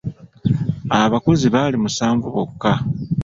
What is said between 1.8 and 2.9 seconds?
musanvu bokka.